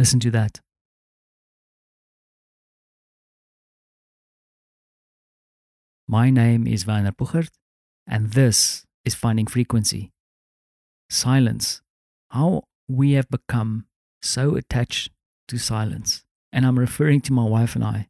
Listen 0.00 0.20
to 0.20 0.30
that. 0.30 0.60
My 6.08 6.30
name 6.30 6.66
is 6.66 6.86
Werner 6.86 7.12
Puchert, 7.12 7.50
and 8.06 8.32
this 8.32 8.86
is 9.04 9.14
Finding 9.14 9.46
Frequency. 9.46 10.10
Silence. 11.10 11.82
How 12.30 12.62
we 12.88 13.12
have 13.12 13.28
become 13.28 13.88
so 14.22 14.56
attached 14.56 15.10
to 15.48 15.58
silence. 15.58 16.24
And 16.50 16.64
I'm 16.64 16.78
referring 16.78 17.20
to 17.20 17.34
my 17.34 17.44
wife 17.44 17.74
and 17.74 17.84
I. 17.84 18.08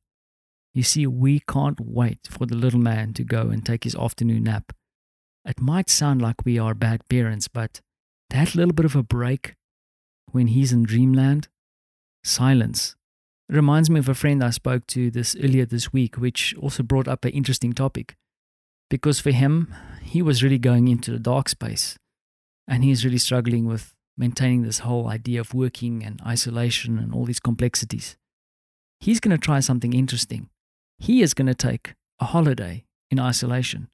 You 0.73 0.85
see, 0.85 1.09
we 1.09 1.41
can't 1.41 1.81
wait 1.81 2.21
for 2.31 2.47
the 2.47 2.55
little 2.55 2.79
man 2.79 3.15
to 3.15 3.25
go 3.25 3.49
and 3.49 3.67
take 3.67 3.83
his 3.83 3.97
afternoon 3.97 4.45
nap. 4.45 4.73
It 5.45 5.61
might 5.61 5.91
sound 5.91 6.23
like 6.23 6.45
we 6.45 6.57
are 6.57 6.73
bad 6.73 7.09
parents, 7.09 7.49
but 7.49 7.81
that 8.29 8.55
little 8.55 8.75
bit 8.75 8.87
of 8.87 8.95
a 8.95 9.03
break 9.03 9.57
when 10.31 10.47
he's 10.47 10.73
in 10.73 10.85
dreamland, 10.85 11.49
silence. 12.25 12.97
It 13.49 13.57
reminds 13.57 13.91
me 13.91 13.99
of 13.99 14.09
a 14.09 14.15
friend 14.15 14.45
I 14.45 14.51
spoke 14.51 14.87
to 14.89 15.11
this 15.11 15.37
earlier 15.43 15.67
this 15.67 15.93
week, 15.93 16.17
which 16.17 16.55
also 16.59 16.83
brought 16.83 17.09
up 17.09 17.25
an 17.25 17.33
interesting 17.33 17.73
topic. 17.73 18.17
Because 18.89 19.21
for 19.21 19.31
him, 19.31 19.75
he 20.03 20.23
was 20.23 20.43
really 20.43 20.59
going 20.59 20.89
into 20.89 21.11
the 21.11 21.19
dark 21.19 21.49
space 21.49 21.99
and 22.67 22.85
he's 22.85 23.05
really 23.05 23.19
struggling 23.19 23.67
with 23.67 23.95
maintaining 24.17 24.63
this 24.63 24.81
whole 24.81 25.09
idea 25.09 25.41
of 25.41 25.55
working 25.55 26.05
and 26.05 26.21
isolation 26.25 26.99
and 26.99 27.13
all 27.13 27.25
these 27.25 27.41
complexities. 27.41 28.17
He's 29.01 29.19
going 29.19 29.37
to 29.37 29.39
try 29.39 29.61
something 29.61 29.93
interesting. 29.93 30.51
He 30.99 31.23
is 31.23 31.35
going 31.35 31.47
to 31.47 31.55
take 31.55 31.95
a 32.21 32.27
holiday 32.27 32.85
in 33.11 33.19
isolation. 33.19 33.89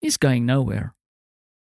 He's 0.00 0.16
going 0.16 0.44
nowhere. 0.44 0.94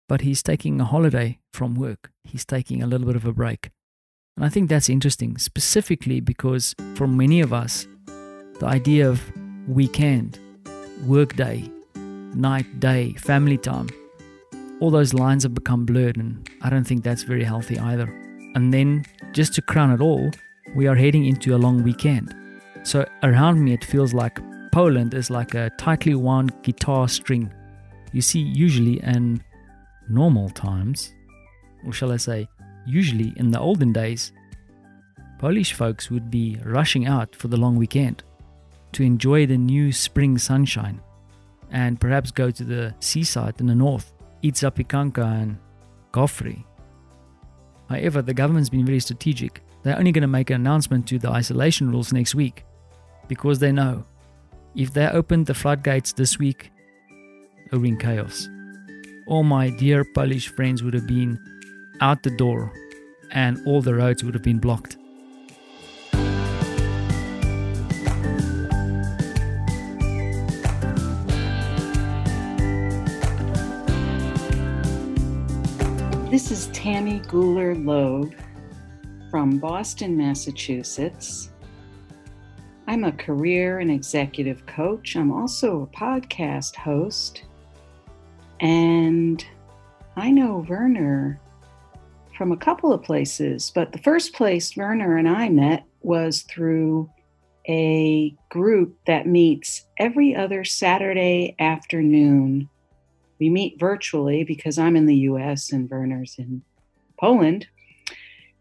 But 0.08 0.22
he's 0.22 0.44
taking 0.44 0.80
a 0.80 0.86
holiday 0.86 1.40
from 1.52 1.76
work. 1.76 2.12
He's 2.24 2.46
taking 2.46 2.82
a 2.82 2.88
little 2.88 3.08
bit 3.08 3.16
of 3.16 3.26
a 3.26 3.34
break. 3.34 3.72
And 4.38 4.46
I 4.46 4.50
think 4.50 4.70
that's 4.70 4.88
interesting, 4.88 5.38
specifically 5.40 6.20
because 6.20 6.76
for 6.94 7.08
many 7.08 7.42
of 7.42 7.52
us, 7.52 7.88
the 8.60 8.68
idea 8.68 9.10
of 9.10 9.20
weekend, 9.68 10.40
workday, 11.08 11.70
night, 11.96 12.80
day, 12.80 13.14
family 13.14 13.58
time, 13.58 13.90
all 14.80 14.92
those 14.92 15.16
lines 15.16 15.42
have 15.42 15.56
become 15.56 15.86
blurred, 15.86 16.18
and 16.18 16.48
I 16.62 16.70
don't 16.70 16.84
think 16.84 17.04
that's 17.04 17.24
very 17.24 17.44
healthy 17.44 17.80
either. 17.80 18.06
And 18.54 18.72
then, 18.72 19.06
just 19.34 19.56
to 19.56 19.62
crown 19.64 19.92
it 19.92 20.02
all, 20.02 20.30
we 20.76 20.86
are 20.86 20.96
heading 20.96 21.26
into 21.26 21.56
a 21.56 21.58
long 21.58 21.82
weekend. 21.82 22.36
So 22.84 23.08
around 23.24 23.64
me, 23.64 23.74
it 23.74 23.84
feels 23.84 24.14
like 24.14 24.40
Poland 24.72 25.16
is 25.16 25.32
like 25.32 25.56
a 25.56 25.72
tightly 25.80 26.14
wound 26.14 26.54
guitar 26.62 27.08
string. 27.08 27.52
You 28.12 28.22
see, 28.22 28.40
usually 28.40 29.02
in 29.02 29.44
normal 30.10 30.50
times, 30.50 31.12
or 31.84 31.92
shall 31.92 32.12
I 32.12 32.18
say, 32.18 32.48
usually 32.88 33.34
in 33.36 33.52
the 33.52 33.60
olden 33.60 33.94
days, 33.94 34.32
Polish 35.38 35.74
folks 35.74 36.10
would 36.10 36.32
be 36.32 36.58
rushing 36.64 37.06
out 37.06 37.36
for 37.36 37.48
the 37.48 37.58
long 37.58 37.76
weekend 37.76 38.24
to 38.94 39.04
enjoy 39.04 39.46
the 39.46 39.58
new 39.58 39.92
spring 39.92 40.38
sunshine 40.38 41.02
and 41.72 42.00
perhaps 42.00 42.32
go 42.32 42.50
to 42.50 42.64
the 42.64 42.96
seaside 43.00 43.60
in 43.60 43.68
the 43.68 43.76
north, 43.76 44.14
eat 44.42 44.56
zapiekanka 44.56 45.42
and 45.42 45.58
gofry. 46.12 46.64
However, 47.90 48.22
the 48.22 48.34
government's 48.34 48.70
been 48.70 48.86
very 48.86 49.00
strategic. 49.00 49.62
They're 49.84 49.98
only 49.98 50.12
going 50.12 50.22
to 50.22 50.28
make 50.28 50.50
an 50.50 50.56
announcement 50.56 51.08
to 51.08 51.20
the 51.20 51.30
isolation 51.30 51.92
rules 51.92 52.12
next 52.14 52.36
week 52.36 52.66
because 53.28 53.60
they 53.60 53.72
know 53.72 54.06
if 54.76 54.94
they 54.94 55.08
opened 55.08 55.46
the 55.46 55.54
floodgates 55.54 56.14
this 56.14 56.40
week, 56.40 56.72
it 57.66 57.74
would 57.74 57.84
be 57.84 57.96
chaos. 57.96 58.48
All 59.28 59.44
my 59.44 59.70
dear 59.70 60.06
Polish 60.06 60.48
friends 60.50 60.84
would 60.84 60.94
have 60.94 61.08
been 61.08 61.38
out 62.02 62.24
the 62.24 62.30
door 62.32 62.72
and 63.32 63.60
all 63.66 63.82
the 63.82 63.94
roads 63.94 64.24
would 64.24 64.34
have 64.34 64.44
been 64.44 64.60
blocked. 64.60 64.98
This 76.30 76.52
is 76.52 76.68
Tammy 76.68 77.20
Gooler 77.22 77.84
Loeb 77.84 78.36
from 79.32 79.58
Boston, 79.58 80.16
Massachusetts. 80.16 81.52
I'm 82.86 83.04
a 83.04 83.12
career 83.12 83.80
and 83.80 83.90
executive 83.90 84.66
coach. 84.66 85.16
I'm 85.16 85.32
also 85.32 85.82
a 85.82 85.88
podcast 85.88 86.76
host. 86.76 87.44
And 88.60 89.44
I 90.16 90.32
know 90.32 90.66
Werner 90.70 91.40
from 92.38 92.52
a 92.52 92.58
couple 92.58 92.94
of 92.94 93.02
places, 93.02 93.72
but 93.74 93.92
the 93.92 93.98
first 93.98 94.34
place 94.34 94.78
Werner 94.78 95.18
and 95.18 95.28
I 95.28 95.50
met 95.50 95.84
was 96.02 96.44
through 96.44 97.10
a 97.68 98.34
group 98.50 98.96
that 99.08 99.28
meets 99.28 99.86
every 99.98 100.36
other 100.36 100.64
Saturday 100.64 101.56
afternoon. 101.60 102.70
We 103.40 103.50
meet 103.50 103.80
virtually 103.80 104.44
because 104.44 104.78
I'm 104.78 104.96
in 104.96 105.08
the 105.08 105.16
US 105.16 105.72
and 105.72 105.90
Werner's 105.90 106.36
in 106.38 106.62
Poland. 107.20 107.68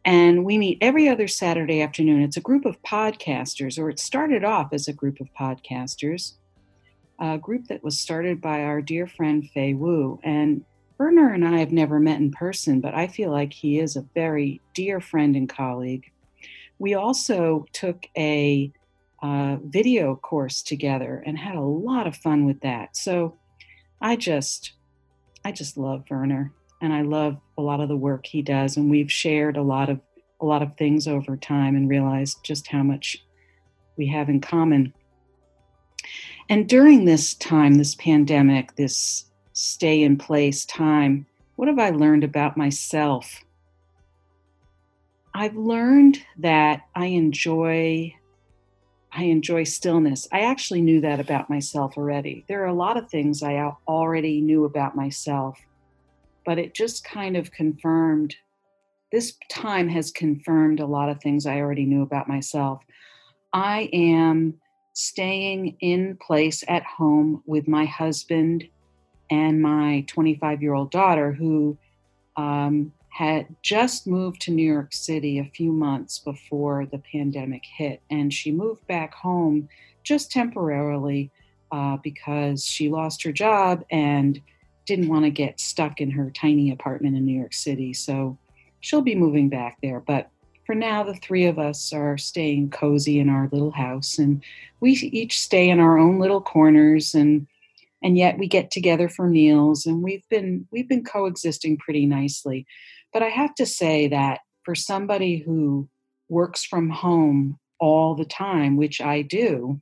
And 0.04 0.44
we 0.44 0.56
meet 0.56 0.78
every 0.80 1.08
other 1.08 1.28
Saturday 1.28 1.82
afternoon. 1.82 2.22
It's 2.22 2.36
a 2.36 2.40
group 2.40 2.64
of 2.64 2.80
podcasters, 2.82 3.78
or 3.78 3.90
it 3.90 4.00
started 4.00 4.44
off 4.44 4.72
as 4.72 4.88
a 4.88 4.92
group 4.92 5.20
of 5.20 5.28
podcasters, 5.38 6.34
a 7.18 7.38
group 7.38 7.66
that 7.66 7.84
was 7.84 7.98
started 7.98 8.40
by 8.40 8.62
our 8.62 8.80
dear 8.80 9.06
friend 9.06 9.48
Fei 9.52 9.74
Wu. 9.74 10.18
And 10.22 10.64
Werner 10.98 11.32
and 11.32 11.46
I 11.46 11.58
have 11.58 11.72
never 11.72 12.00
met 12.00 12.20
in 12.20 12.30
person, 12.30 12.80
but 12.80 12.94
I 12.94 13.06
feel 13.06 13.30
like 13.30 13.52
he 13.52 13.78
is 13.78 13.96
a 13.96 14.06
very 14.14 14.60
dear 14.74 15.00
friend 15.00 15.36
and 15.36 15.48
colleague. 15.48 16.10
We 16.78 16.94
also 16.94 17.66
took 17.72 18.06
a 18.16 18.72
uh, 19.22 19.56
video 19.64 20.16
course 20.16 20.62
together 20.62 21.22
and 21.26 21.38
had 21.38 21.56
a 21.56 21.60
lot 21.60 22.06
of 22.06 22.16
fun 22.16 22.44
with 22.46 22.60
that. 22.60 22.96
So 22.96 23.36
I 24.00 24.16
just, 24.16 24.72
I 25.44 25.52
just 25.52 25.76
love 25.76 26.04
Werner, 26.10 26.52
and 26.82 26.92
I 26.92 27.02
love 27.02 27.38
a 27.56 27.62
lot 27.62 27.80
of 27.80 27.88
the 27.88 27.96
work 27.96 28.26
he 28.26 28.42
does, 28.42 28.76
and 28.76 28.90
we've 28.90 29.10
shared 29.12 29.56
a 29.56 29.62
lot 29.62 29.88
of 29.88 30.00
a 30.40 30.44
lot 30.44 30.62
of 30.62 30.76
things 30.76 31.08
over 31.08 31.34
time 31.36 31.76
and 31.76 31.88
realized 31.88 32.44
just 32.44 32.66
how 32.66 32.82
much 32.82 33.24
we 33.96 34.06
have 34.06 34.28
in 34.28 34.38
common. 34.38 34.92
And 36.50 36.68
during 36.68 37.06
this 37.06 37.34
time, 37.34 37.74
this 37.74 37.94
pandemic, 37.94 38.76
this 38.76 39.30
stay 39.56 40.02
in 40.02 40.18
place 40.18 40.66
time, 40.66 41.24
what 41.56 41.66
have 41.66 41.78
I 41.78 41.88
learned 41.88 42.24
about 42.24 42.58
myself? 42.58 43.42
I've 45.34 45.56
learned 45.56 46.18
that 46.38 46.82
I 46.94 47.06
enjoy 47.06 48.14
I 49.12 49.22
enjoy 49.22 49.64
stillness. 49.64 50.28
I 50.30 50.40
actually 50.40 50.82
knew 50.82 51.00
that 51.00 51.20
about 51.20 51.48
myself 51.48 51.96
already. 51.96 52.44
There 52.48 52.62
are 52.64 52.66
a 52.66 52.74
lot 52.74 52.98
of 52.98 53.08
things 53.08 53.42
I 53.42 53.72
already 53.88 54.42
knew 54.42 54.66
about 54.66 54.94
myself, 54.94 55.58
but 56.44 56.58
it 56.58 56.74
just 56.74 57.02
kind 57.02 57.34
of 57.34 57.50
confirmed 57.50 58.36
this 59.10 59.38
time 59.48 59.88
has 59.88 60.10
confirmed 60.10 60.80
a 60.80 60.86
lot 60.86 61.08
of 61.08 61.22
things 61.22 61.46
I 61.46 61.60
already 61.60 61.86
knew 61.86 62.02
about 62.02 62.28
myself. 62.28 62.82
I 63.54 63.88
am 63.94 64.60
staying 64.92 65.78
in 65.80 66.18
place 66.20 66.62
at 66.68 66.82
home 66.82 67.42
with 67.46 67.68
my 67.68 67.86
husband 67.86 68.68
and 69.30 69.60
my 69.60 70.04
25 70.06 70.62
year 70.62 70.74
old 70.74 70.90
daughter, 70.90 71.32
who 71.32 71.76
um, 72.36 72.92
had 73.10 73.46
just 73.62 74.06
moved 74.06 74.42
to 74.42 74.50
New 74.50 74.70
York 74.70 74.92
City 74.92 75.38
a 75.38 75.44
few 75.44 75.72
months 75.72 76.18
before 76.18 76.86
the 76.86 76.98
pandemic 76.98 77.62
hit. 77.64 78.02
And 78.10 78.32
she 78.32 78.52
moved 78.52 78.86
back 78.86 79.14
home 79.14 79.68
just 80.02 80.30
temporarily 80.30 81.30
uh, 81.72 81.96
because 81.96 82.64
she 82.64 82.88
lost 82.88 83.22
her 83.22 83.32
job 83.32 83.84
and 83.90 84.40
didn't 84.84 85.08
want 85.08 85.24
to 85.24 85.30
get 85.30 85.60
stuck 85.60 86.00
in 86.00 86.10
her 86.10 86.30
tiny 86.30 86.70
apartment 86.70 87.16
in 87.16 87.24
New 87.24 87.38
York 87.38 87.54
City. 87.54 87.92
So 87.92 88.38
she'll 88.80 89.02
be 89.02 89.14
moving 89.14 89.48
back 89.48 89.78
there. 89.82 90.00
But 90.00 90.30
for 90.66 90.74
now, 90.74 91.02
the 91.02 91.14
three 91.14 91.46
of 91.46 91.58
us 91.58 91.92
are 91.92 92.18
staying 92.18 92.70
cozy 92.70 93.18
in 93.18 93.28
our 93.28 93.48
little 93.52 93.70
house, 93.70 94.18
and 94.18 94.42
we 94.80 94.92
each 94.92 95.38
stay 95.38 95.70
in 95.70 95.78
our 95.78 95.96
own 95.96 96.18
little 96.18 96.40
corners 96.40 97.14
and 97.14 97.46
and 98.06 98.16
yet 98.16 98.38
we 98.38 98.46
get 98.46 98.70
together 98.70 99.08
for 99.08 99.26
meals 99.26 99.84
and 99.84 100.00
we've 100.00 100.28
been 100.28 100.68
we've 100.70 100.88
been 100.88 101.02
coexisting 101.02 101.76
pretty 101.76 102.06
nicely. 102.06 102.64
But 103.12 103.24
i 103.24 103.28
have 103.28 103.52
to 103.56 103.66
say 103.66 104.06
that 104.06 104.40
for 104.62 104.76
somebody 104.76 105.38
who 105.38 105.88
works 106.28 106.64
from 106.64 106.88
home 106.88 107.58
all 107.80 108.14
the 108.14 108.24
time 108.24 108.76
which 108.76 109.00
i 109.00 109.22
do 109.22 109.80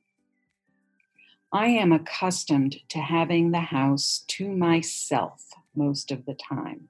i 1.52 1.66
am 1.66 1.92
accustomed 1.92 2.76
to 2.88 2.98
having 2.98 3.50
the 3.50 3.60
house 3.60 4.24
to 4.28 4.48
myself 4.48 5.44
most 5.74 6.10
of 6.10 6.24
the 6.24 6.34
time. 6.34 6.88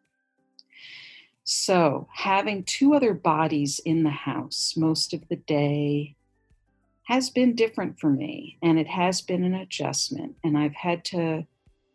So 1.43 2.07
having 2.15 2.63
two 2.63 2.95
other 2.95 3.13
bodies 3.13 3.81
in 3.85 4.05
the 4.05 4.11
house 4.31 4.75
most 4.77 5.13
of 5.13 5.27
the 5.29 5.37
day 5.37 6.15
has 7.07 7.31
been 7.31 7.55
different 7.55 7.99
for 7.99 8.11
me 8.11 8.59
and 8.63 8.79
it 8.79 8.87
has 8.87 9.21
been 9.21 9.45
an 9.45 9.55
adjustment. 9.55 10.37
And 10.43 10.57
I've 10.57 10.75
had 10.75 11.05
to 11.07 11.47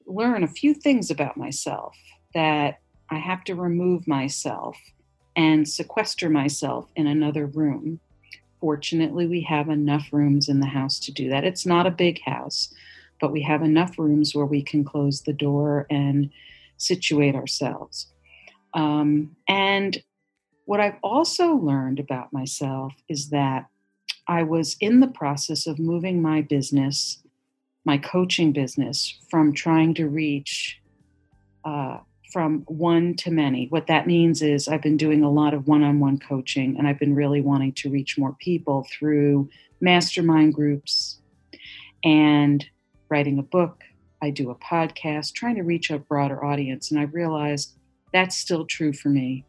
learn 0.06 0.44
a 0.44 0.48
few 0.48 0.74
things 0.74 1.10
about 1.10 1.38
myself 1.38 1.96
that 2.34 2.80
I 3.10 3.18
have 3.18 3.44
to 3.46 3.56
remove 3.56 4.08
myself 4.08 4.78
and 5.36 5.68
sequester 5.68 6.30
myself 6.30 6.90
in 6.96 7.08
another 7.08 7.46
room 7.46 8.00
fortunately, 8.60 9.28
we 9.28 9.42
have 9.42 9.70
enough 9.70 10.10
rooms 10.12 10.50
in 10.50 10.60
the 10.60 10.68
house 10.68 11.00
to 11.00 11.12
do 11.12 11.30
that. 11.30 11.44
It's 11.44 11.66
not 11.66 11.88
a 11.88 11.92
big 11.92 12.22
house, 12.26 12.74
but 13.20 13.32
we 13.32 13.42
have 13.44 13.62
enough 13.62 13.98
rooms 13.98 14.36
where 14.36 14.46
we 14.46 14.62
can 14.62 14.84
close 14.84 15.22
the 15.22 15.34
door 15.34 15.88
and 15.90 16.30
situate 16.78 17.36
ourselves. 17.36 18.08
Um, 18.74 19.36
and 19.48 20.02
what 20.66 20.80
I've 20.80 20.98
also 21.02 21.54
learned 21.54 22.00
about 22.00 22.32
myself 22.32 22.94
is 23.08 23.30
that 23.30 23.66
I 24.30 24.44
was 24.44 24.78
in 24.80 25.00
the 25.00 25.08
process 25.08 25.66
of 25.66 25.80
moving 25.80 26.22
my 26.22 26.42
business, 26.42 27.24
my 27.84 27.98
coaching 27.98 28.54
business, 28.54 29.18
from 29.28 29.54
trying 29.54 29.96
to 29.96 30.08
reach 30.08 30.80
uh, 31.66 31.98
from 32.32 32.60
one 32.68 33.16
to 33.16 33.32
many. 33.32 33.66
What 33.70 33.88
that 33.88 34.06
means 34.06 34.44
is 34.44 34.68
I've 34.68 34.84
been 34.84 34.98
doing 34.98 35.24
a 35.24 35.32
lot 35.32 35.56
of 35.56 35.68
one 35.68 35.82
on 35.82 36.00
one 36.00 36.20
coaching 36.20 36.78
and 36.78 36.88
I've 36.88 37.00
been 37.00 37.16
really 37.16 37.42
wanting 37.42 37.74
to 37.74 37.90
reach 37.90 38.20
more 38.20 38.36
people 38.40 38.86
through 38.92 39.50
mastermind 39.82 40.54
groups 40.54 41.20
and 42.04 42.64
writing 43.10 43.40
a 43.40 43.44
book. 43.44 43.82
I 44.22 44.30
do 44.30 44.52
a 44.52 44.56
podcast, 44.56 45.34
trying 45.34 45.56
to 45.56 45.64
reach 45.64 45.90
a 45.90 45.98
broader 45.98 46.46
audience. 46.46 46.92
And 46.92 47.00
I 47.00 47.06
realized 47.06 47.80
that's 48.14 48.38
still 48.38 48.68
true 48.68 48.94
for 48.94 49.10
me. 49.10 49.44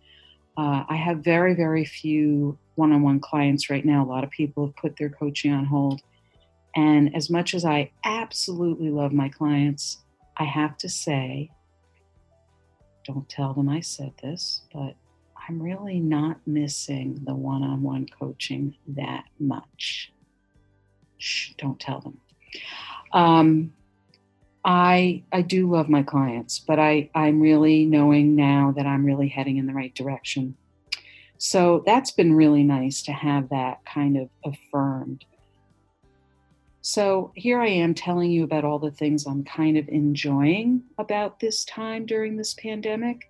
Uh, 0.61 0.85
I 0.91 0.97
have 0.97 1.25
very, 1.25 1.55
very 1.55 1.87
few 1.87 2.59
one 2.75 2.93
on 2.93 3.01
one 3.01 3.19
clients 3.19 3.71
right 3.71 3.83
now. 3.83 4.05
A 4.05 4.11
lot 4.11 4.25
of 4.25 4.31
people 4.31 4.67
have 4.67 4.77
put 4.77 4.95
their 4.99 5.09
coaching 5.09 5.55
on 5.55 5.65
hold. 5.65 6.03
And 6.77 7.17
as 7.17 7.31
much 7.31 7.55
as 7.55 7.65
I 7.65 7.93
absolutely 8.05 8.91
love 8.91 9.11
my 9.11 9.31
clients, 9.31 10.03
I 10.37 10.45
have 10.45 10.77
to 10.79 10.89
say 10.91 11.51
don't 13.07 13.27
tell 13.31 13.55
them 13.55 13.71
I 13.71 13.81
said 13.81 14.13
this, 14.23 14.61
but 14.71 14.95
I'm 15.49 15.63
really 15.63 15.99
not 15.99 16.37
missing 16.47 17.19
the 17.25 17.35
one 17.35 17.63
on 17.63 17.83
one 17.83 18.07
coaching 18.07 18.77
that 18.89 19.25
much. 19.39 20.13
Shh, 21.17 21.53
don't 21.57 21.81
tell 21.81 22.01
them. 22.01 22.21
Um, 23.15 23.73
I 24.65 25.23
I 25.33 25.43
do 25.43 25.71
love 25.71 25.89
my 25.89 26.03
clients, 26.03 26.59
but 26.59 26.79
I 26.79 27.11
I'm 27.15 27.41
really 27.41 27.87
knowing 27.87 28.37
now 28.37 28.73
that 28.77 28.87
I'm 28.87 29.05
really 29.05 29.29
heading 29.29 29.57
in 29.57 29.67
the 29.67 29.75
right 29.75 29.95
direction. 29.95 30.57
So 31.39 31.83
that's 31.87 32.11
been 32.11 32.35
really 32.35 32.63
nice 32.63 33.03
to 33.05 33.13
have 33.13 33.49
that 33.49 33.79
kind 33.87 34.19
of 34.19 34.29
affirmed. 34.45 35.25
So 36.83 37.33
here 37.35 37.61
I 37.61 37.69
am 37.69 37.95
telling 37.95 38.31
you 38.31 38.45
about 38.45 38.65
all 38.65 38.79
the 38.79 38.91
things 38.91 39.27
I'm 39.27 39.45
kind 39.45 39.79
of 39.79 39.89
enjoying 39.89 40.83
about 40.99 41.41
this 41.41 41.65
time 41.65 42.05
during 42.05 42.37
this 42.37 42.55
pandemic. 42.55 43.29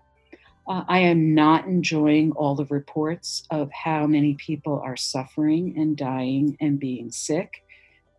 Uh, 0.68 0.84
I 0.88 1.00
am 1.00 1.34
not 1.34 1.66
enjoying 1.66 2.32
all 2.32 2.54
the 2.54 2.66
reports 2.66 3.44
of 3.50 3.70
how 3.72 4.06
many 4.06 4.34
people 4.34 4.80
are 4.84 4.96
suffering 4.96 5.74
and 5.76 5.96
dying 5.96 6.56
and 6.60 6.78
being 6.78 7.10
sick. 7.10 7.64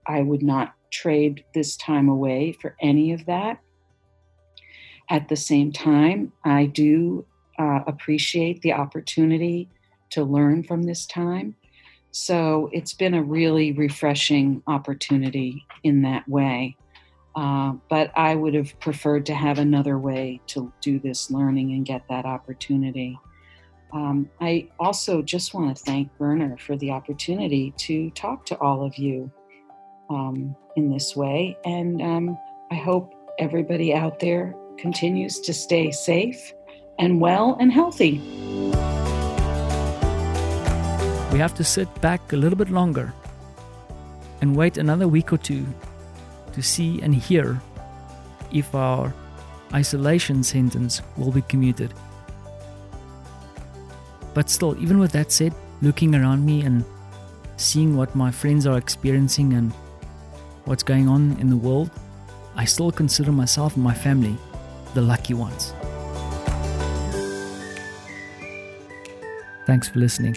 I 0.06 0.22
would 0.22 0.44
not 0.44 0.74
trade 0.92 1.44
this 1.54 1.76
time 1.78 2.10
away 2.10 2.52
for 2.52 2.76
any 2.82 3.14
of 3.14 3.26
that. 3.26 3.60
At 5.10 5.28
the 5.28 5.36
same 5.36 5.72
time, 5.72 6.32
I 6.46 6.66
do 6.66 7.26
uh, 7.60 7.82
appreciate 7.88 8.62
the 8.62 8.74
opportunity 8.74 9.70
to 10.12 10.24
learn 10.24 10.64
from 10.64 10.84
this 10.84 11.06
time 11.06 11.56
so 12.12 12.70
it's 12.74 12.94
been 12.94 13.14
a 13.14 13.24
really 13.24 13.72
refreshing 13.72 14.62
opportunity 14.68 15.66
in 15.84 16.02
that 16.02 16.28
way. 16.28 16.76
Uh, 17.34 17.74
but 17.90 18.12
I 18.18 18.36
would 18.36 18.54
have 18.54 18.78
preferred 18.82 19.26
to 19.28 19.34
have 19.34 19.58
another 19.58 19.98
way 19.98 20.42
to 20.48 20.72
do 20.82 21.00
this 21.00 21.32
learning 21.32 21.72
and 21.72 21.86
get 21.86 22.04
that 22.10 22.26
opportunity. 22.26 23.18
Um, 23.94 24.30
I 24.42 24.68
also 24.80 25.22
just 25.22 25.54
want 25.54 25.76
to 25.76 25.84
thank 25.84 26.10
Werner 26.20 26.58
for 26.58 26.76
the 26.76 26.92
opportunity 26.92 27.74
to 27.78 28.10
talk 28.12 28.46
to 28.48 28.60
all 28.60 28.86
of 28.86 28.98
you 28.98 29.32
um, 30.12 30.56
in 30.76 30.92
this 30.92 31.16
way. 31.16 31.58
And 31.66 32.02
um, 32.02 32.38
I 32.72 32.76
hope 32.76 33.14
everybody 33.40 33.94
out 33.94 34.20
there 34.20 34.54
continues 34.78 35.40
to 35.40 35.54
stay 35.54 35.92
safe 35.92 36.54
and 37.00 37.20
well 37.20 37.58
and 37.60 37.72
healthy 37.72 38.22
we 41.32 41.40
have 41.40 41.56
to 41.56 41.64
sit 41.64 41.88
back 42.02 42.34
a 42.34 42.36
little 42.36 42.58
bit 42.58 42.70
longer 42.70 43.14
and 44.42 44.56
wait 44.56 44.78
another 44.78 45.08
week 45.08 45.32
or 45.32 45.38
two 45.38 45.66
to 46.52 46.62
see 46.62 47.02
and 47.02 47.16
hear 47.16 47.62
if 48.52 48.76
our 48.76 49.14
isolation 49.74 50.44
sentence 50.44 51.02
will 51.16 51.32
be 51.32 51.42
commuted. 51.44 51.94
But 54.34 54.50
still, 54.50 54.78
even 54.82 55.00
with 55.00 55.14
that 55.14 55.32
said, 55.32 55.54
looking 55.82 56.16
around 56.16 56.46
me 56.46 56.62
and 56.64 56.84
seeing 57.56 57.96
what 57.96 58.14
my 58.14 58.30
friends 58.30 58.68
are 58.68 58.78
experiencing 58.78 59.54
and 59.54 59.72
what's 60.66 60.84
going 60.84 61.08
on 61.08 61.38
in 61.40 61.50
the 61.50 61.58
world, 61.58 61.90
I 62.56 62.66
still 62.66 62.92
consider 62.92 63.32
myself 63.32 63.76
and 63.76 63.84
my 63.84 63.94
family 63.94 64.38
the 64.94 65.02
lucky 65.02 65.34
ones. 65.34 65.74
Thanks 69.66 69.88
for 69.88 70.00
listening. 70.00 70.36